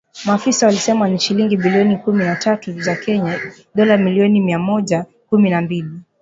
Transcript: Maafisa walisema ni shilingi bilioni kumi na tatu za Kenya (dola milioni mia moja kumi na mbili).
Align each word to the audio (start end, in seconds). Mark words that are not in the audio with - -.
Maafisa 0.25 0.65
walisema 0.65 1.07
ni 1.09 1.19
shilingi 1.19 1.57
bilioni 1.57 1.97
kumi 1.97 2.23
na 2.25 2.35
tatu 2.35 2.81
za 2.81 2.95
Kenya 2.95 3.39
(dola 3.75 3.97
milioni 3.97 4.41
mia 4.41 4.59
moja 4.59 5.05
kumi 5.29 5.49
na 5.49 5.61
mbili). 5.61 5.91